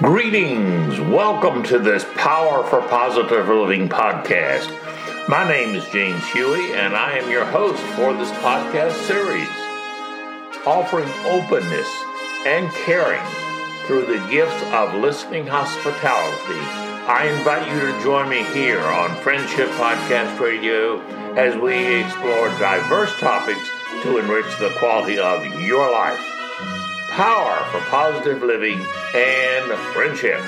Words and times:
Greetings. 0.00 1.00
Welcome 1.00 1.62
to 1.64 1.78
this 1.78 2.04
Power 2.16 2.62
for 2.64 2.82
Positive 2.82 3.48
Living 3.48 3.88
podcast. 3.88 4.68
My 5.26 5.48
name 5.48 5.74
is 5.74 5.88
James 5.88 6.22
Huey, 6.32 6.74
and 6.74 6.94
I 6.94 7.16
am 7.16 7.30
your 7.30 7.46
host 7.46 7.82
for 7.94 8.12
this 8.12 8.30
podcast 8.42 8.92
series, 9.06 9.48
offering 10.66 11.08
openness 11.24 11.88
and 12.44 12.70
caring 12.84 13.24
through 13.86 14.04
the 14.04 14.22
gifts 14.30 14.62
of 14.74 14.92
listening 14.96 15.46
hospitality. 15.46 16.60
I 17.08 17.34
invite 17.34 17.66
you 17.66 17.80
to 17.80 18.02
join 18.02 18.28
me 18.28 18.44
here 18.52 18.82
on 18.82 19.16
Friendship 19.22 19.70
Podcast 19.70 20.38
Radio 20.38 21.00
as 21.36 21.56
we 21.56 22.02
explore 22.02 22.48
diverse 22.58 23.18
topics 23.18 23.66
to 24.02 24.18
enrich 24.18 24.58
the 24.58 24.74
quality 24.78 25.18
of 25.18 25.58
your 25.62 25.90
life 25.90 26.20
power 27.16 27.64
for 27.70 27.80
positive 27.88 28.42
living 28.42 28.78
and 29.14 29.72
friendship. 29.94 30.38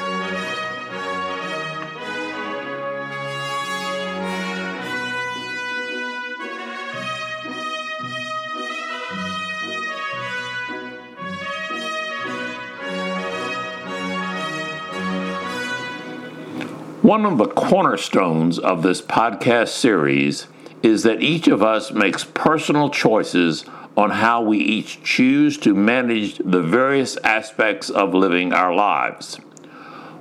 One 17.02 17.24
of 17.24 17.38
the 17.38 17.46
cornerstones 17.46 18.58
of 18.58 18.82
this 18.82 19.00
podcast 19.00 19.68
series 19.68 20.48
is 20.82 21.02
that 21.04 21.22
each 21.22 21.48
of 21.48 21.62
us 21.62 21.92
makes 21.92 22.24
personal 22.24 22.90
choices 22.90 23.64
on 23.98 24.10
how 24.10 24.40
we 24.40 24.58
each 24.58 25.02
choose 25.02 25.58
to 25.58 25.74
manage 25.74 26.38
the 26.38 26.62
various 26.62 27.16
aspects 27.24 27.90
of 27.90 28.14
living 28.14 28.52
our 28.52 28.72
lives. 28.72 29.40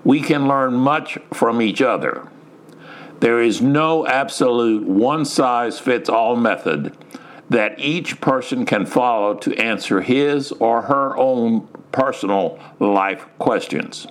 We 0.03 0.19
can 0.19 0.47
learn 0.47 0.73
much 0.73 1.19
from 1.31 1.61
each 1.61 1.79
other. 1.79 2.27
There 3.19 3.39
is 3.39 3.61
no 3.61 4.07
absolute 4.07 4.87
one 4.87 5.25
size 5.25 5.79
fits 5.79 6.09
all 6.09 6.35
method 6.35 6.97
that 7.51 7.79
each 7.79 8.19
person 8.19 8.65
can 8.65 8.87
follow 8.87 9.35
to 9.35 9.55
answer 9.57 10.01
his 10.01 10.51
or 10.53 10.81
her 10.81 11.15
own 11.15 11.67
personal 11.91 12.59
life 12.79 13.27
questions. 13.37 14.07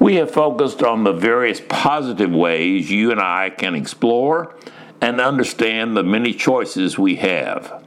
We 0.00 0.16
have 0.16 0.32
focused 0.32 0.82
on 0.82 1.04
the 1.04 1.12
various 1.12 1.62
positive 1.68 2.32
ways 2.32 2.90
you 2.90 3.12
and 3.12 3.20
I 3.20 3.50
can 3.50 3.76
explore 3.76 4.56
and 5.00 5.20
understand 5.20 5.96
the 5.96 6.02
many 6.02 6.34
choices 6.34 6.98
we 6.98 7.14
have. 7.16 7.85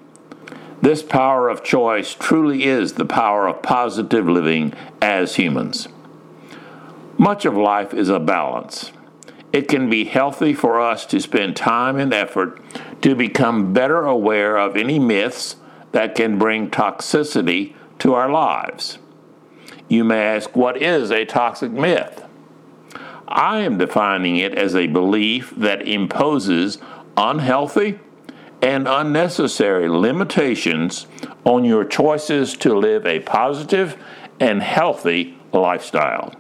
This 0.81 1.03
power 1.03 1.49
of 1.49 1.63
choice 1.63 2.13
truly 2.13 2.63
is 2.63 2.93
the 2.93 3.05
power 3.05 3.47
of 3.47 3.61
positive 3.61 4.27
living 4.27 4.73
as 5.01 5.35
humans. 5.35 5.89
Much 7.17 7.43
of 7.43 7.57
life 7.57 7.93
is 7.93 8.07
a 8.07 8.19
balance. 8.19 8.93
It 9.51 9.67
can 9.67 9.89
be 9.89 10.05
healthy 10.05 10.53
for 10.53 10.79
us 10.79 11.05
to 11.07 11.19
spend 11.19 11.57
time 11.57 11.97
and 11.97 12.13
effort 12.13 12.61
to 13.01 13.13
become 13.13 13.73
better 13.73 14.05
aware 14.05 14.57
of 14.57 14.77
any 14.77 14.99
myths 14.99 15.57
that 15.91 16.15
can 16.15 16.37
bring 16.37 16.69
toxicity 16.69 17.73
to 17.97 18.13
our 18.13 18.31
lives. 18.31 18.99
You 19.89 20.03
may 20.03 20.21
ask, 20.35 20.55
what 20.55 20.81
is 20.81 21.11
a 21.11 21.25
toxic 21.25 21.71
myth? 21.71 22.23
I 23.27 23.59
am 23.59 23.77
defining 23.77 24.37
it 24.37 24.55
as 24.55 24.75
a 24.75 24.87
belief 24.87 25.51
that 25.57 25.87
imposes 25.87 26.77
unhealthy 27.17 27.99
and 28.61 28.87
unnecessary 28.87 29.87
limitations 29.87 31.07
on 31.43 31.63
your 31.63 31.85
choices 31.85 32.55
to 32.57 32.73
live 32.73 33.05
a 33.05 33.19
positive 33.21 33.97
and 34.39 34.61
healthy 34.61 35.37
lifestyle. 35.53 36.33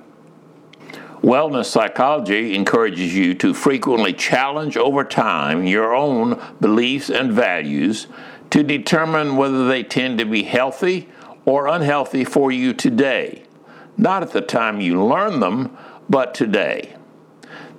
Wellness 1.21 1.65
psychology 1.65 2.55
encourages 2.55 3.13
you 3.13 3.33
to 3.35 3.53
frequently 3.53 4.13
challenge 4.13 4.77
over 4.77 5.03
time 5.03 5.65
your 5.65 5.93
own 5.93 6.41
beliefs 6.61 7.09
and 7.09 7.33
values 7.33 8.07
to 8.51 8.63
determine 8.63 9.35
whether 9.35 9.67
they 9.67 9.83
tend 9.83 10.17
to 10.17 10.25
be 10.25 10.43
healthy 10.43 11.09
or 11.45 11.67
unhealthy 11.67 12.23
for 12.23 12.51
you 12.51 12.73
today. 12.73 13.43
Not 13.97 14.23
at 14.23 14.31
the 14.31 14.41
time 14.41 14.79
you 14.79 15.03
learn 15.03 15.41
them, 15.41 15.77
but 16.07 16.33
today. 16.33 16.95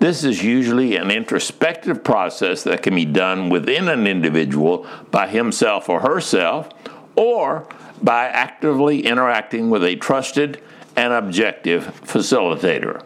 This 0.00 0.24
is 0.24 0.42
usually 0.42 0.96
an 0.96 1.10
introspective 1.10 2.02
process 2.02 2.62
that 2.62 2.82
can 2.82 2.94
be 2.94 3.04
done 3.04 3.50
within 3.50 3.86
an 3.86 4.06
individual 4.06 4.86
by 5.10 5.28
himself 5.28 5.90
or 5.90 6.00
herself, 6.00 6.70
or 7.16 7.68
by 8.02 8.24
actively 8.24 9.04
interacting 9.04 9.68
with 9.68 9.84
a 9.84 9.96
trusted 9.96 10.62
and 10.96 11.12
objective 11.12 12.00
facilitator. 12.02 13.04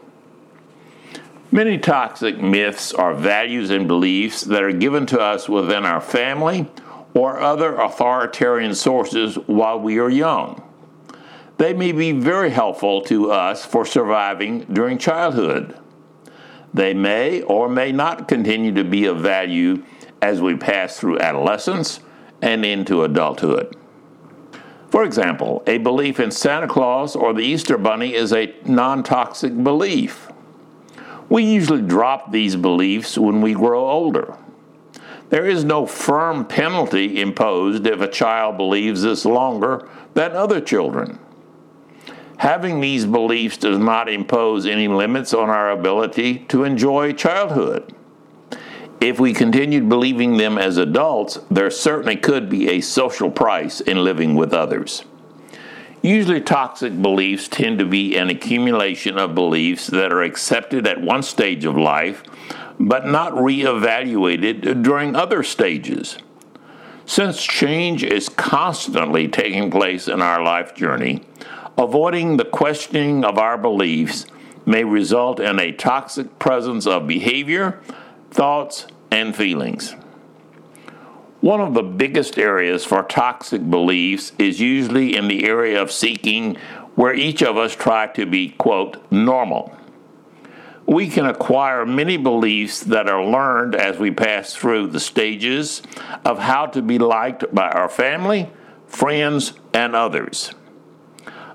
Many 1.50 1.78
toxic 1.78 2.40
myths 2.40 2.92
are 2.92 3.12
values 3.12 3.70
and 3.70 3.88
beliefs 3.88 4.42
that 4.42 4.62
are 4.62 4.72
given 4.72 5.04
to 5.06 5.20
us 5.20 5.48
within 5.48 5.84
our 5.84 6.00
family 6.00 6.68
or 7.12 7.40
other 7.40 7.74
authoritarian 7.74 8.74
sources 8.74 9.34
while 9.34 9.80
we 9.80 9.98
are 9.98 10.10
young. 10.10 10.62
They 11.58 11.72
may 11.72 11.90
be 11.90 12.12
very 12.12 12.50
helpful 12.50 13.02
to 13.02 13.32
us 13.32 13.64
for 13.64 13.84
surviving 13.84 14.60
during 14.72 14.98
childhood. 14.98 15.76
They 16.74 16.92
may 16.92 17.40
or 17.42 17.68
may 17.68 17.92
not 17.92 18.26
continue 18.26 18.74
to 18.74 18.84
be 18.84 19.06
of 19.06 19.20
value 19.20 19.84
as 20.20 20.42
we 20.42 20.56
pass 20.56 20.98
through 20.98 21.20
adolescence 21.20 22.00
and 22.42 22.64
into 22.64 23.04
adulthood. 23.04 23.76
For 24.90 25.04
example, 25.04 25.62
a 25.66 25.78
belief 25.78 26.20
in 26.20 26.30
Santa 26.30 26.66
Claus 26.66 27.16
or 27.16 27.32
the 27.32 27.42
Easter 27.42 27.78
Bunny 27.78 28.14
is 28.14 28.32
a 28.32 28.54
non 28.64 29.02
toxic 29.02 29.62
belief. 29.62 30.28
We 31.28 31.44
usually 31.44 31.82
drop 31.82 32.32
these 32.32 32.56
beliefs 32.56 33.16
when 33.16 33.40
we 33.40 33.54
grow 33.54 33.88
older. 33.88 34.36
There 35.30 35.46
is 35.46 35.64
no 35.64 35.86
firm 35.86 36.44
penalty 36.44 37.20
imposed 37.20 37.86
if 37.86 38.00
a 38.00 38.08
child 38.08 38.56
believes 38.56 39.02
this 39.02 39.24
longer 39.24 39.88
than 40.14 40.32
other 40.32 40.60
children. 40.60 41.18
Having 42.44 42.80
these 42.80 43.06
beliefs 43.06 43.56
does 43.56 43.78
not 43.78 44.06
impose 44.06 44.66
any 44.66 44.86
limits 44.86 45.32
on 45.32 45.48
our 45.48 45.70
ability 45.70 46.40
to 46.48 46.62
enjoy 46.62 47.14
childhood. 47.14 47.94
If 49.00 49.18
we 49.18 49.32
continued 49.32 49.88
believing 49.88 50.36
them 50.36 50.58
as 50.58 50.76
adults, 50.76 51.38
there 51.50 51.70
certainly 51.70 52.16
could 52.16 52.50
be 52.50 52.68
a 52.68 52.82
social 52.82 53.30
price 53.30 53.80
in 53.80 54.04
living 54.04 54.34
with 54.34 54.52
others. 54.52 55.06
Usually, 56.02 56.42
toxic 56.42 57.00
beliefs 57.00 57.48
tend 57.48 57.78
to 57.78 57.86
be 57.86 58.14
an 58.14 58.28
accumulation 58.28 59.16
of 59.16 59.34
beliefs 59.34 59.86
that 59.86 60.12
are 60.12 60.22
accepted 60.22 60.86
at 60.86 61.00
one 61.00 61.22
stage 61.22 61.64
of 61.64 61.78
life, 61.78 62.22
but 62.78 63.06
not 63.06 63.32
reevaluated 63.32 64.82
during 64.82 65.16
other 65.16 65.42
stages. 65.42 66.18
Since 67.06 67.42
change 67.42 68.04
is 68.04 68.28
constantly 68.28 69.28
taking 69.28 69.70
place 69.70 70.08
in 70.08 70.20
our 70.20 70.42
life 70.42 70.74
journey, 70.74 71.22
Avoiding 71.76 72.36
the 72.36 72.44
questioning 72.44 73.24
of 73.24 73.36
our 73.36 73.58
beliefs 73.58 74.26
may 74.64 74.84
result 74.84 75.40
in 75.40 75.58
a 75.58 75.72
toxic 75.72 76.38
presence 76.38 76.86
of 76.86 77.06
behavior, 77.08 77.80
thoughts, 78.30 78.86
and 79.10 79.34
feelings. 79.34 79.96
One 81.40 81.60
of 81.60 81.74
the 81.74 81.82
biggest 81.82 82.38
areas 82.38 82.84
for 82.84 83.02
toxic 83.02 83.68
beliefs 83.68 84.32
is 84.38 84.60
usually 84.60 85.16
in 85.16 85.28
the 85.28 85.44
area 85.46 85.82
of 85.82 85.90
seeking 85.90 86.56
where 86.94 87.12
each 87.12 87.42
of 87.42 87.56
us 87.56 87.74
try 87.74 88.06
to 88.06 88.24
be, 88.24 88.50
quote, 88.50 88.96
normal. 89.10 89.76
We 90.86 91.08
can 91.08 91.26
acquire 91.26 91.84
many 91.84 92.16
beliefs 92.16 92.80
that 92.84 93.08
are 93.08 93.24
learned 93.24 93.74
as 93.74 93.98
we 93.98 94.10
pass 94.10 94.54
through 94.54 94.88
the 94.88 95.00
stages 95.00 95.82
of 96.24 96.38
how 96.38 96.66
to 96.66 96.80
be 96.82 96.98
liked 96.98 97.52
by 97.52 97.68
our 97.68 97.88
family, 97.88 98.50
friends, 98.86 99.54
and 99.72 99.96
others. 99.96 100.54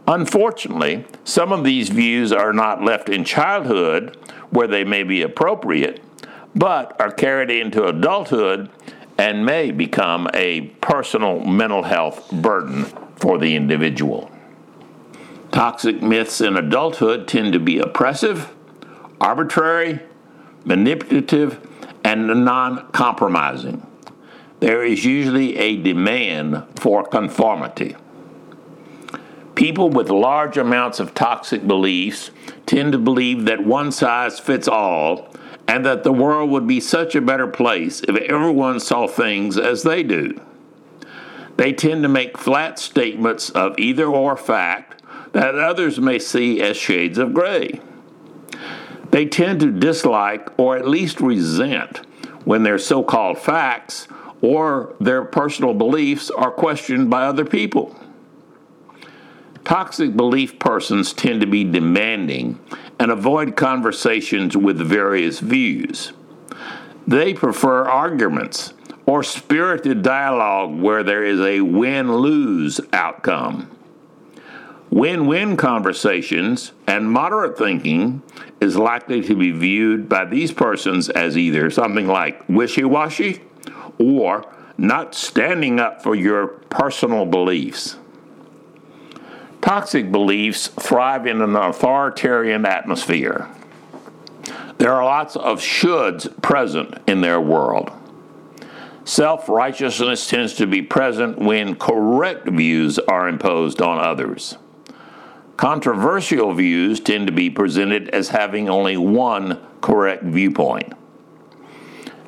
Unfortunately, 0.09 1.05
some 1.23 1.51
of 1.51 1.63
these 1.63 1.89
views 1.89 2.31
are 2.31 2.51
not 2.51 2.83
left 2.83 3.09
in 3.09 3.23
childhood 3.23 4.17
where 4.49 4.65
they 4.65 4.83
may 4.83 5.03
be 5.03 5.21
appropriate, 5.21 6.01
but 6.55 6.99
are 6.99 7.11
carried 7.11 7.51
into 7.51 7.85
adulthood 7.85 8.71
and 9.19 9.45
may 9.45 9.69
become 9.69 10.27
a 10.33 10.61
personal 10.81 11.41
mental 11.41 11.83
health 11.83 12.31
burden 12.31 12.85
for 13.17 13.37
the 13.37 13.55
individual. 13.55 14.31
Toxic 15.51 16.01
myths 16.01 16.41
in 16.41 16.57
adulthood 16.57 17.27
tend 17.27 17.53
to 17.53 17.59
be 17.59 17.77
oppressive, 17.77 18.51
arbitrary, 19.21 19.99
manipulative, 20.65 21.59
and 22.03 22.25
non 22.43 22.91
compromising. 22.93 23.85
There 24.59 24.83
is 24.83 25.05
usually 25.05 25.55
a 25.57 25.75
demand 25.75 26.63
for 26.79 27.03
conformity. 27.03 27.95
People 29.59 29.89
with 29.89 30.09
large 30.09 30.55
amounts 30.55 31.01
of 31.01 31.13
toxic 31.13 31.67
beliefs 31.67 32.31
tend 32.65 32.93
to 32.93 32.97
believe 32.97 33.43
that 33.43 33.65
one 33.65 33.91
size 33.91 34.39
fits 34.39 34.69
all 34.69 35.27
and 35.67 35.85
that 35.85 36.05
the 36.05 36.13
world 36.13 36.49
would 36.49 36.65
be 36.65 36.79
such 36.79 37.13
a 37.13 37.19
better 37.19 37.45
place 37.45 37.99
if 38.07 38.15
everyone 38.15 38.79
saw 38.79 39.05
things 39.05 39.57
as 39.57 39.83
they 39.83 40.01
do. 40.01 40.39
They 41.57 41.73
tend 41.73 42.03
to 42.03 42.07
make 42.07 42.37
flat 42.37 42.79
statements 42.79 43.49
of 43.49 43.77
either 43.77 44.05
or 44.05 44.37
fact 44.37 45.03
that 45.33 45.55
others 45.55 45.99
may 45.99 46.19
see 46.19 46.61
as 46.61 46.77
shades 46.77 47.17
of 47.17 47.33
gray. 47.33 47.81
They 49.11 49.25
tend 49.25 49.59
to 49.59 49.77
dislike 49.77 50.57
or 50.57 50.77
at 50.77 50.87
least 50.87 51.19
resent 51.19 51.97
when 52.45 52.63
their 52.63 52.79
so 52.79 53.03
called 53.03 53.37
facts 53.37 54.07
or 54.41 54.95
their 55.01 55.25
personal 55.25 55.73
beliefs 55.73 56.29
are 56.29 56.49
questioned 56.49 57.09
by 57.09 57.25
other 57.25 57.43
people. 57.43 57.93
Toxic 59.69 60.17
belief 60.17 60.57
persons 60.57 61.13
tend 61.13 61.41
to 61.41 61.45
be 61.45 61.63
demanding 61.63 62.59
and 62.99 63.11
avoid 63.11 63.55
conversations 63.55 64.57
with 64.57 64.79
various 64.79 65.41
views. 65.41 66.11
They 67.05 67.35
prefer 67.35 67.87
arguments 67.87 68.73
or 69.05 69.21
spirited 69.21 70.01
dialogue 70.01 70.81
where 70.81 71.03
there 71.03 71.23
is 71.23 71.39
a 71.39 71.61
win 71.61 72.11
lose 72.11 72.81
outcome. 72.93 73.69
Win 74.89 75.27
win 75.27 75.55
conversations 75.55 76.71
and 76.87 77.11
moderate 77.11 77.55
thinking 77.55 78.23
is 78.59 78.75
likely 78.75 79.21
to 79.21 79.35
be 79.35 79.51
viewed 79.51 80.09
by 80.09 80.25
these 80.25 80.51
persons 80.51 81.09
as 81.09 81.37
either 81.37 81.69
something 81.69 82.07
like 82.07 82.43
wishy 82.49 82.85
washy 82.85 83.43
or 83.99 84.51
not 84.79 85.13
standing 85.13 85.79
up 85.79 86.01
for 86.01 86.15
your 86.15 86.47
personal 86.47 87.27
beliefs. 87.27 87.97
Toxic 89.69 90.11
beliefs 90.11 90.65
thrive 90.65 91.27
in 91.27 91.43
an 91.43 91.55
authoritarian 91.55 92.65
atmosphere. 92.65 93.47
There 94.79 94.91
are 94.91 95.05
lots 95.05 95.35
of 95.35 95.61
shoulds 95.61 96.41
present 96.41 96.97
in 97.05 97.21
their 97.21 97.39
world. 97.39 97.91
Self 99.05 99.47
righteousness 99.47 100.27
tends 100.27 100.55
to 100.55 100.65
be 100.65 100.81
present 100.81 101.37
when 101.37 101.75
correct 101.75 102.47
views 102.49 102.97
are 102.97 103.29
imposed 103.29 103.79
on 103.79 103.99
others. 103.99 104.57
Controversial 105.55 106.51
views 106.55 106.99
tend 106.99 107.27
to 107.27 107.33
be 107.33 107.51
presented 107.51 108.09
as 108.09 108.29
having 108.29 108.69
only 108.69 108.97
one 108.97 109.61
correct 109.81 110.23
viewpoint. 110.23 110.93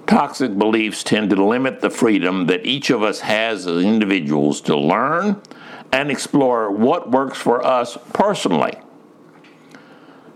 Toxic 0.05 0.59
beliefs 0.59 1.03
tend 1.03 1.31
to 1.31 1.43
limit 1.43 1.81
the 1.81 1.89
freedom 1.89 2.45
that 2.45 2.67
each 2.67 2.91
of 2.91 3.01
us 3.01 3.21
has 3.21 3.65
as 3.65 3.83
individuals 3.83 4.61
to 4.61 4.77
learn 4.77 5.41
and 5.91 6.09
explore 6.09 6.71
what 6.71 7.11
works 7.11 7.38
for 7.38 7.65
us 7.65 7.97
personally. 8.13 8.73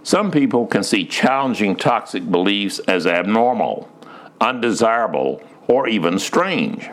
Some 0.04 0.30
people 0.30 0.68
can 0.68 0.84
see 0.84 1.06
challenging 1.06 1.76
toxic 1.76 2.30
beliefs 2.30 2.80
as 2.80 3.08
abnormal, 3.08 3.90
undesirable, 4.40 5.42
or 5.68 5.88
even 5.88 6.20
strange. 6.20 6.90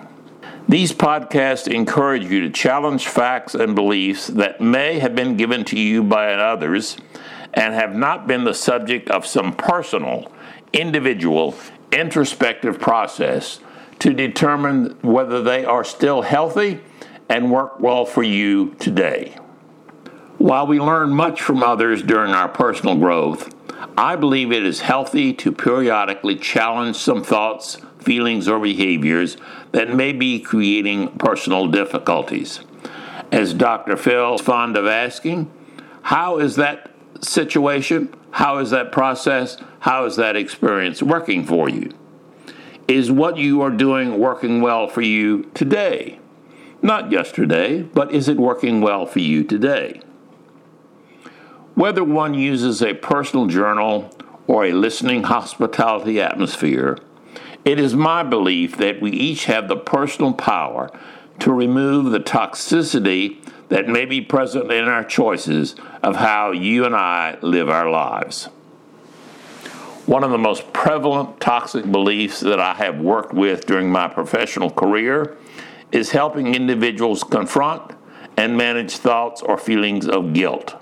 These 0.68 0.92
podcasts 0.92 1.70
encourage 1.70 2.24
you 2.24 2.40
to 2.42 2.50
challenge 2.50 3.08
facts 3.08 3.54
and 3.54 3.74
beliefs 3.74 4.28
that 4.28 4.60
may 4.60 5.00
have 5.00 5.14
been 5.14 5.36
given 5.36 5.64
to 5.66 5.78
you 5.78 6.02
by 6.02 6.32
others 6.34 6.96
and 7.52 7.74
have 7.74 7.94
not 7.94 8.26
been 8.26 8.44
the 8.44 8.54
subject 8.54 9.10
of 9.10 9.26
some 9.26 9.52
personal, 9.52 10.32
individual, 10.72 11.54
introspective 11.90 12.80
process 12.80 13.60
to 13.98 14.14
determine 14.14 14.96
whether 15.02 15.42
they 15.42 15.64
are 15.64 15.84
still 15.84 16.22
healthy 16.22 16.80
and 17.32 17.50
work 17.50 17.80
well 17.80 18.04
for 18.04 18.22
you 18.22 18.74
today. 18.78 19.34
While 20.36 20.66
we 20.66 20.78
learn 20.78 21.14
much 21.14 21.40
from 21.40 21.62
others 21.62 22.02
during 22.02 22.34
our 22.34 22.46
personal 22.46 22.94
growth, 22.96 23.54
I 23.96 24.16
believe 24.16 24.52
it 24.52 24.66
is 24.66 24.80
healthy 24.80 25.32
to 25.34 25.50
periodically 25.50 26.36
challenge 26.36 26.96
some 26.96 27.24
thoughts, 27.24 27.78
feelings, 27.98 28.48
or 28.48 28.60
behaviors 28.60 29.38
that 29.70 29.94
may 29.94 30.12
be 30.12 30.40
creating 30.40 31.16
personal 31.16 31.68
difficulties. 31.68 32.60
As 33.30 33.54
Dr. 33.54 33.96
Phil 33.96 34.34
is 34.34 34.42
fond 34.42 34.76
of 34.76 34.86
asking, 34.86 35.50
how 36.02 36.38
is 36.38 36.56
that 36.56 36.90
situation? 37.22 38.14
How 38.32 38.58
is 38.58 38.68
that 38.72 38.92
process? 38.92 39.56
How 39.80 40.04
is 40.04 40.16
that 40.16 40.36
experience 40.36 41.02
working 41.02 41.46
for 41.46 41.70
you? 41.70 41.94
Is 42.86 43.10
what 43.10 43.38
you 43.38 43.62
are 43.62 43.70
doing 43.70 44.18
working 44.18 44.60
well 44.60 44.86
for 44.86 45.00
you 45.00 45.44
today? 45.54 46.18
Not 46.84 47.12
yesterday, 47.12 47.82
but 47.82 48.10
is 48.10 48.28
it 48.28 48.36
working 48.38 48.80
well 48.80 49.06
for 49.06 49.20
you 49.20 49.44
today? 49.44 50.00
Whether 51.76 52.02
one 52.02 52.34
uses 52.34 52.82
a 52.82 52.94
personal 52.94 53.46
journal 53.46 54.10
or 54.48 54.64
a 54.64 54.72
listening 54.72 55.22
hospitality 55.22 56.20
atmosphere, 56.20 56.98
it 57.64 57.78
is 57.78 57.94
my 57.94 58.24
belief 58.24 58.76
that 58.78 59.00
we 59.00 59.12
each 59.12 59.44
have 59.44 59.68
the 59.68 59.76
personal 59.76 60.32
power 60.32 60.90
to 61.38 61.52
remove 61.52 62.10
the 62.10 62.18
toxicity 62.18 63.38
that 63.68 63.86
may 63.86 64.04
be 64.04 64.20
present 64.20 64.70
in 64.72 64.88
our 64.88 65.04
choices 65.04 65.76
of 66.02 66.16
how 66.16 66.50
you 66.50 66.84
and 66.84 66.96
I 66.96 67.38
live 67.42 67.68
our 67.68 67.88
lives. 67.88 68.46
One 70.04 70.24
of 70.24 70.32
the 70.32 70.38
most 70.38 70.72
prevalent 70.72 71.38
toxic 71.38 71.90
beliefs 71.90 72.40
that 72.40 72.58
I 72.58 72.74
have 72.74 72.98
worked 72.98 73.32
with 73.32 73.66
during 73.66 73.90
my 73.90 74.08
professional 74.08 74.68
career 74.68 75.36
is 75.92 76.10
helping 76.10 76.54
individuals 76.54 77.22
confront 77.22 77.92
and 78.36 78.56
manage 78.56 78.96
thoughts 78.96 79.42
or 79.42 79.58
feelings 79.58 80.08
of 80.08 80.32
guilt. 80.32 80.74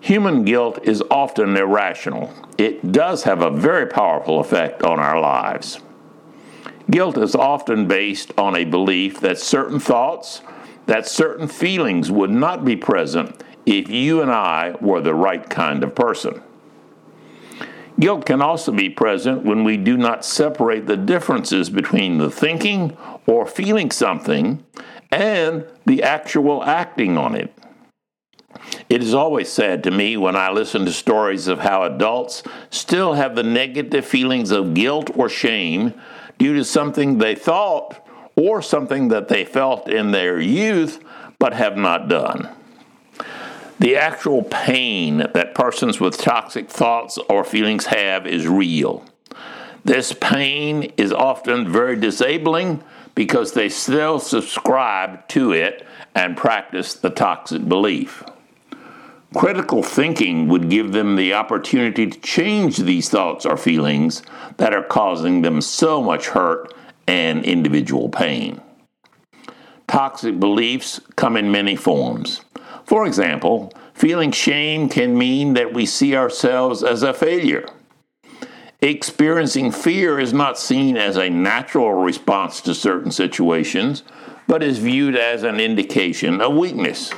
Human 0.00 0.44
guilt 0.44 0.80
is 0.82 1.02
often 1.10 1.56
irrational. 1.56 2.32
It 2.58 2.90
does 2.90 3.22
have 3.22 3.40
a 3.40 3.50
very 3.50 3.86
powerful 3.86 4.40
effect 4.40 4.82
on 4.82 4.98
our 4.98 5.20
lives. 5.20 5.78
Guilt 6.90 7.16
is 7.16 7.36
often 7.36 7.86
based 7.86 8.32
on 8.36 8.56
a 8.56 8.64
belief 8.64 9.20
that 9.20 9.38
certain 9.38 9.78
thoughts, 9.78 10.42
that 10.86 11.06
certain 11.06 11.46
feelings 11.46 12.10
would 12.10 12.30
not 12.30 12.64
be 12.64 12.74
present 12.74 13.42
if 13.64 13.88
you 13.88 14.20
and 14.20 14.30
I 14.30 14.74
were 14.80 15.00
the 15.00 15.14
right 15.14 15.48
kind 15.48 15.84
of 15.84 15.94
person. 15.94 16.42
Guilt 18.00 18.26
can 18.26 18.42
also 18.42 18.72
be 18.72 18.90
present 18.90 19.44
when 19.44 19.62
we 19.62 19.76
do 19.76 19.96
not 19.96 20.24
separate 20.24 20.86
the 20.86 20.96
differences 20.96 21.70
between 21.70 22.18
the 22.18 22.30
thinking 22.30 22.96
or 23.26 23.46
feeling 23.46 23.90
something 23.90 24.64
and 25.10 25.66
the 25.86 26.02
actual 26.02 26.62
acting 26.64 27.16
on 27.16 27.34
it. 27.34 27.52
It 28.88 29.02
is 29.02 29.14
always 29.14 29.50
sad 29.50 29.82
to 29.84 29.90
me 29.90 30.16
when 30.16 30.36
I 30.36 30.50
listen 30.50 30.84
to 30.84 30.92
stories 30.92 31.48
of 31.48 31.60
how 31.60 31.84
adults 31.84 32.42
still 32.70 33.14
have 33.14 33.34
the 33.34 33.42
negative 33.42 34.04
feelings 34.04 34.50
of 34.50 34.74
guilt 34.74 35.10
or 35.14 35.28
shame 35.28 35.94
due 36.38 36.54
to 36.54 36.64
something 36.64 37.18
they 37.18 37.34
thought 37.34 38.06
or 38.36 38.62
something 38.62 39.08
that 39.08 39.28
they 39.28 39.44
felt 39.44 39.88
in 39.88 40.10
their 40.10 40.40
youth 40.40 41.02
but 41.38 41.54
have 41.54 41.76
not 41.76 42.08
done. 42.08 42.48
The 43.78 43.96
actual 43.96 44.42
pain 44.44 45.18
that 45.18 45.54
persons 45.54 45.98
with 45.98 46.16
toxic 46.18 46.70
thoughts 46.70 47.18
or 47.28 47.42
feelings 47.42 47.86
have 47.86 48.26
is 48.26 48.46
real. 48.46 49.04
This 49.84 50.12
pain 50.12 50.92
is 50.96 51.12
often 51.12 51.72
very 51.72 51.96
disabling 51.96 52.82
because 53.14 53.52
they 53.52 53.68
still 53.68 54.18
subscribe 54.18 55.26
to 55.28 55.52
it 55.52 55.86
and 56.14 56.36
practice 56.36 56.94
the 56.94 57.10
toxic 57.10 57.68
belief. 57.68 58.24
Critical 59.34 59.82
thinking 59.82 60.48
would 60.48 60.68
give 60.68 60.92
them 60.92 61.16
the 61.16 61.32
opportunity 61.32 62.06
to 62.06 62.20
change 62.20 62.76
these 62.76 63.08
thoughts 63.08 63.46
or 63.46 63.56
feelings 63.56 64.22
that 64.58 64.74
are 64.74 64.82
causing 64.82 65.40
them 65.40 65.62
so 65.62 66.02
much 66.02 66.28
hurt 66.28 66.74
and 67.06 67.44
individual 67.44 68.10
pain. 68.10 68.60
Toxic 69.88 70.38
beliefs 70.38 71.00
come 71.16 71.36
in 71.36 71.50
many 71.50 71.76
forms. 71.76 72.42
For 72.84 73.06
example, 73.06 73.72
feeling 73.94 74.32
shame 74.32 74.88
can 74.88 75.16
mean 75.16 75.54
that 75.54 75.72
we 75.72 75.86
see 75.86 76.14
ourselves 76.14 76.82
as 76.82 77.02
a 77.02 77.14
failure. 77.14 77.66
Experiencing 78.82 79.70
fear 79.70 80.18
is 80.18 80.32
not 80.32 80.58
seen 80.58 80.96
as 80.96 81.16
a 81.16 81.30
natural 81.30 81.94
response 81.94 82.60
to 82.62 82.74
certain 82.74 83.12
situations, 83.12 84.02
but 84.48 84.60
is 84.60 84.78
viewed 84.78 85.14
as 85.14 85.44
an 85.44 85.60
indication 85.60 86.40
of 86.40 86.56
weakness. 86.56 87.12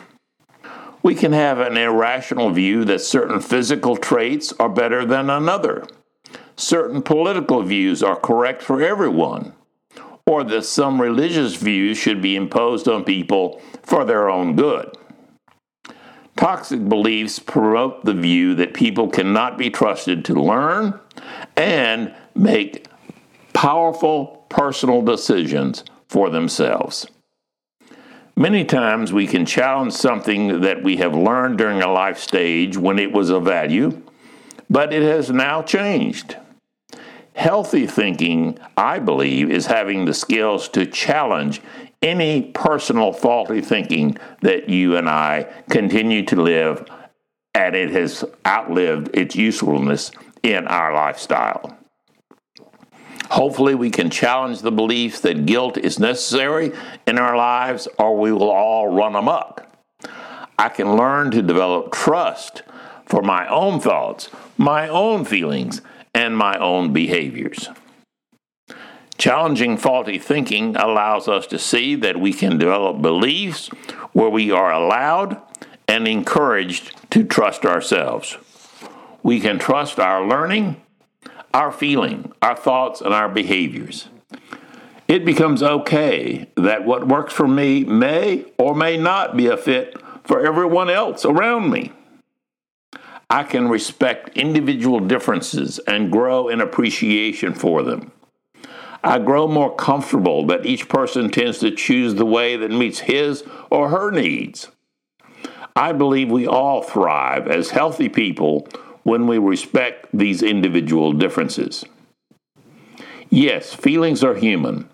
We 1.02 1.14
can 1.14 1.32
have 1.32 1.58
an 1.58 1.78
irrational 1.78 2.50
view 2.50 2.84
that 2.84 3.00
certain 3.00 3.40
physical 3.40 3.96
traits 3.96 4.52
are 4.60 4.68
better 4.68 5.06
than 5.06 5.30
another. 5.30 5.86
Certain 6.54 7.00
political 7.00 7.62
views 7.62 8.02
are 8.02 8.16
correct 8.16 8.60
for 8.60 8.82
everyone, 8.82 9.54
or 10.26 10.44
that 10.44 10.66
some 10.66 11.00
religious 11.00 11.54
views 11.54 11.96
should 11.96 12.20
be 12.20 12.36
imposed 12.36 12.88
on 12.88 13.04
people 13.04 13.62
for 13.82 14.04
their 14.04 14.28
own 14.28 14.54
good. 14.54 14.94
Toxic 16.36 16.86
beliefs 16.90 17.38
promote 17.38 18.04
the 18.04 18.12
view 18.12 18.54
that 18.54 18.74
people 18.74 19.08
cannot 19.08 19.56
be 19.56 19.70
trusted 19.70 20.26
to 20.26 20.34
learn 20.34 21.00
and 21.56 22.14
make 22.34 22.86
powerful 23.52 24.44
personal 24.48 25.02
decisions 25.02 25.84
for 26.08 26.30
themselves. 26.30 27.06
Many 28.36 28.64
times 28.64 29.12
we 29.12 29.28
can 29.28 29.46
challenge 29.46 29.92
something 29.92 30.60
that 30.62 30.82
we 30.82 30.96
have 30.96 31.14
learned 31.14 31.58
during 31.58 31.82
a 31.82 31.92
life 31.92 32.18
stage 32.18 32.76
when 32.76 32.98
it 32.98 33.12
was 33.12 33.30
of 33.30 33.44
value, 33.44 34.02
but 34.68 34.92
it 34.92 35.02
has 35.02 35.30
now 35.30 35.62
changed. 35.62 36.36
Healthy 37.34 37.86
thinking, 37.86 38.58
I 38.76 38.98
believe, 38.98 39.50
is 39.50 39.66
having 39.66 40.04
the 40.04 40.14
skills 40.14 40.68
to 40.70 40.86
challenge 40.86 41.60
any 42.02 42.42
personal 42.42 43.12
faulty 43.12 43.60
thinking 43.60 44.16
that 44.42 44.68
you 44.68 44.96
and 44.96 45.08
I 45.08 45.46
continue 45.70 46.24
to 46.26 46.42
live 46.42 46.84
and 47.54 47.74
it 47.74 47.90
has 47.90 48.24
outlived 48.46 49.16
its 49.16 49.36
usefulness 49.36 50.10
in 50.44 50.68
our 50.68 50.94
lifestyle. 50.94 51.76
Hopefully, 53.30 53.74
we 53.74 53.90
can 53.90 54.10
challenge 54.10 54.60
the 54.60 54.70
belief 54.70 55.22
that 55.22 55.46
guilt 55.46 55.78
is 55.78 55.98
necessary 55.98 56.70
in 57.06 57.18
our 57.18 57.36
lives 57.36 57.88
or 57.98 58.16
we 58.16 58.30
will 58.30 58.50
all 58.50 58.88
run 58.88 59.16
amok. 59.16 59.66
I 60.58 60.68
can 60.68 60.96
learn 60.96 61.30
to 61.32 61.42
develop 61.42 61.90
trust 61.90 62.62
for 63.06 63.22
my 63.22 63.48
own 63.48 63.80
thoughts, 63.80 64.28
my 64.56 64.86
own 64.86 65.24
feelings, 65.24 65.80
and 66.14 66.36
my 66.36 66.56
own 66.58 66.92
behaviors. 66.92 67.70
Challenging 69.16 69.78
faulty 69.78 70.18
thinking 70.18 70.76
allows 70.76 71.26
us 71.26 71.46
to 71.46 71.58
see 71.58 71.94
that 71.96 72.20
we 72.20 72.32
can 72.32 72.58
develop 72.58 73.00
beliefs 73.00 73.68
where 74.12 74.28
we 74.28 74.50
are 74.50 74.72
allowed 74.72 75.40
and 75.88 76.06
encouraged 76.06 76.94
to 77.10 77.24
trust 77.24 77.64
ourselves. 77.64 78.36
We 79.24 79.40
can 79.40 79.58
trust 79.58 79.98
our 79.98 80.24
learning, 80.24 80.80
our 81.54 81.72
feeling, 81.72 82.32
our 82.42 82.54
thoughts, 82.54 83.00
and 83.00 83.14
our 83.14 83.28
behaviors. 83.28 84.08
It 85.08 85.24
becomes 85.24 85.62
okay 85.62 86.50
that 86.56 86.84
what 86.84 87.08
works 87.08 87.32
for 87.32 87.48
me 87.48 87.84
may 87.84 88.44
or 88.58 88.74
may 88.74 88.98
not 88.98 89.34
be 89.34 89.46
a 89.46 89.56
fit 89.56 89.96
for 90.24 90.46
everyone 90.46 90.90
else 90.90 91.24
around 91.24 91.70
me. 91.70 91.92
I 93.30 93.44
can 93.44 93.68
respect 93.68 94.36
individual 94.36 95.00
differences 95.00 95.78
and 95.80 96.12
grow 96.12 96.48
in 96.48 96.60
appreciation 96.60 97.54
for 97.54 97.82
them. 97.82 98.12
I 99.02 99.18
grow 99.20 99.48
more 99.48 99.74
comfortable 99.74 100.46
that 100.48 100.66
each 100.66 100.88
person 100.88 101.30
tends 101.30 101.60
to 101.60 101.70
choose 101.70 102.14
the 102.14 102.26
way 102.26 102.58
that 102.58 102.70
meets 102.70 103.00
his 103.00 103.42
or 103.70 103.88
her 103.88 104.10
needs. 104.10 104.68
I 105.74 105.92
believe 105.92 106.30
we 106.30 106.46
all 106.46 106.82
thrive 106.82 107.48
as 107.48 107.70
healthy 107.70 108.08
people 108.08 108.68
when 109.04 109.26
we 109.26 109.38
respect 109.38 110.08
these 110.12 110.42
individual 110.42 111.12
differences. 111.12 111.84
Yes, 113.30 113.72
feelings 113.72 114.24
are 114.24 114.34
human. 114.34 114.88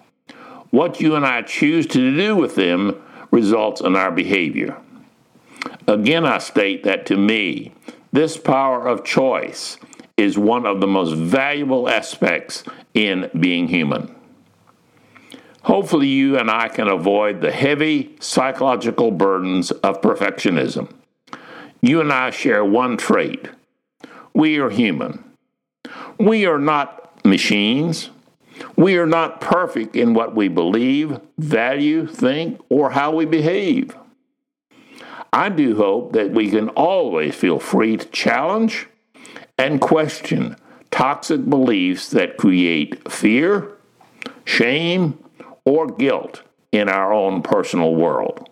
What 0.70 1.00
you 1.00 1.14
and 1.16 1.26
I 1.26 1.42
choose 1.42 1.86
to 1.88 2.16
do 2.16 2.36
with 2.36 2.54
them 2.54 3.02
results 3.30 3.80
in 3.80 3.96
our 3.96 4.10
behavior. 4.10 4.76
Again, 5.86 6.24
I 6.24 6.38
state 6.38 6.84
that 6.84 7.06
to 7.06 7.16
me, 7.16 7.72
this 8.12 8.36
power 8.36 8.86
of 8.86 9.04
choice 9.04 9.78
is 10.16 10.38
one 10.38 10.66
of 10.66 10.80
the 10.80 10.86
most 10.86 11.14
valuable 11.14 11.88
aspects 11.88 12.64
in 12.94 13.30
being 13.38 13.68
human. 13.68 14.14
Hopefully, 15.62 16.06
you 16.08 16.38
and 16.38 16.50
I 16.50 16.68
can 16.68 16.88
avoid 16.88 17.40
the 17.40 17.52
heavy 17.52 18.16
psychological 18.20 19.10
burdens 19.10 19.70
of 19.70 20.00
perfectionism. 20.00 20.90
You 21.80 22.00
and 22.00 22.12
I 22.12 22.30
share 22.30 22.64
one 22.64 22.96
trait 22.96 23.48
we 24.34 24.58
are 24.58 24.70
human. 24.70 25.24
We 26.18 26.46
are 26.46 26.58
not 26.58 27.24
machines. 27.24 28.10
We 28.76 28.98
are 28.98 29.06
not 29.06 29.40
perfect 29.40 29.96
in 29.96 30.14
what 30.14 30.34
we 30.34 30.48
believe, 30.48 31.18
value, 31.38 32.06
think, 32.06 32.60
or 32.68 32.90
how 32.90 33.14
we 33.14 33.24
behave. 33.24 33.96
I 35.32 35.48
do 35.48 35.76
hope 35.76 36.12
that 36.12 36.32
we 36.32 36.50
can 36.50 36.68
always 36.70 37.34
feel 37.34 37.58
free 37.58 37.96
to 37.96 38.06
challenge 38.06 38.88
and 39.56 39.80
question 39.80 40.56
toxic 40.90 41.48
beliefs 41.48 42.10
that 42.10 42.36
create 42.36 43.10
fear, 43.10 43.76
shame, 44.44 45.18
or 45.64 45.86
guilt 45.86 46.42
in 46.72 46.88
our 46.88 47.12
own 47.12 47.42
personal 47.42 47.94
world. 47.94 48.49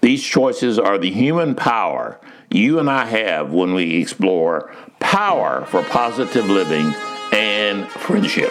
These 0.00 0.22
choices 0.24 0.78
are 0.78 0.98
the 0.98 1.10
human 1.10 1.54
power 1.54 2.20
you 2.50 2.78
and 2.78 2.88
I 2.88 3.04
have 3.04 3.52
when 3.52 3.74
we 3.74 4.00
explore 4.00 4.72
power 5.00 5.64
for 5.66 5.82
positive 5.82 6.48
living 6.48 6.94
and 7.32 7.86
friendship. 7.88 8.50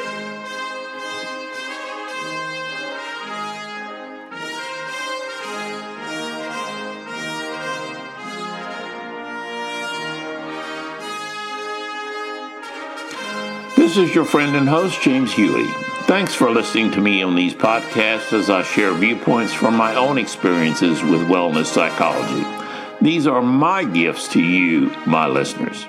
This 13.76 13.98
is 13.98 14.14
your 14.14 14.26
friend 14.26 14.56
and 14.56 14.68
host, 14.68 15.02
James 15.02 15.34
Huey. 15.34 15.68
Thanks 16.08 16.34
for 16.34 16.50
listening 16.50 16.90
to 16.92 17.02
me 17.02 17.22
on 17.22 17.36
these 17.36 17.54
podcasts 17.54 18.32
as 18.32 18.50
I 18.50 18.64
share 18.64 18.94
viewpoints 18.94 19.52
from 19.52 19.76
my 19.76 19.94
own 19.96 20.18
experiences 20.18 21.04
with 21.04 21.28
wellness 21.28 21.66
psychology. 21.66 22.48
These 23.02 23.28
are 23.28 23.42
my 23.42 23.84
gifts 23.84 24.30
to 24.30 24.42
you, 24.42 24.90
my 25.06 25.28
listeners. 25.28 25.86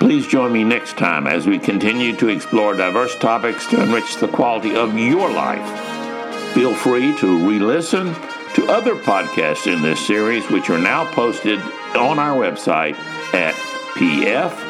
Please 0.00 0.26
join 0.26 0.52
me 0.52 0.64
next 0.64 0.98
time 0.98 1.28
as 1.28 1.46
we 1.46 1.60
continue 1.60 2.16
to 2.16 2.26
explore 2.26 2.74
diverse 2.74 3.14
topics 3.14 3.68
to 3.68 3.80
enrich 3.80 4.16
the 4.16 4.26
quality 4.26 4.74
of 4.74 4.98
your 4.98 5.30
life. 5.30 6.52
Feel 6.52 6.74
free 6.74 7.16
to 7.18 7.48
re 7.48 7.60
listen 7.60 8.12
to 8.54 8.66
other 8.66 8.96
podcasts 8.96 9.72
in 9.72 9.80
this 9.80 10.04
series, 10.04 10.50
which 10.50 10.70
are 10.70 10.78
now 10.78 11.04
posted 11.12 11.60
on 11.94 12.18
our 12.18 12.36
website 12.36 12.96
at 13.32 13.54
pfpl.us. 13.94 14.60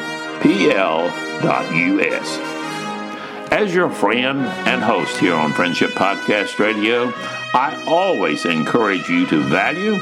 As 3.51 3.75
your 3.75 3.91
friend 3.91 4.47
and 4.69 4.81
host 4.81 5.19
here 5.19 5.35
on 5.35 5.53
Friendship 5.53 5.91
Podcast 5.91 6.61
Radio, 6.61 7.13
I 7.53 7.83
always 7.85 8.45
encourage 8.45 9.09
you 9.09 9.27
to 9.27 9.43
value 9.43 9.99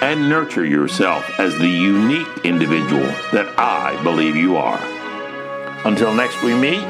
and 0.00 0.30
nurture 0.30 0.64
yourself 0.64 1.28
as 1.38 1.56
the 1.58 1.68
unique 1.68 2.26
individual 2.42 3.06
that 3.32 3.54
I 3.58 4.02
believe 4.02 4.34
you 4.34 4.56
are. 4.56 4.80
Until 5.84 6.14
next 6.14 6.42
we 6.42 6.54
meet, 6.54 6.82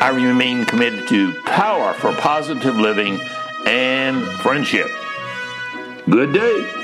I 0.00 0.10
remain 0.14 0.64
committed 0.66 1.08
to 1.08 1.32
power 1.42 1.94
for 1.94 2.14
positive 2.14 2.76
living 2.76 3.20
and 3.66 4.24
friendship. 4.40 4.86
Good 6.08 6.32
day. 6.32 6.83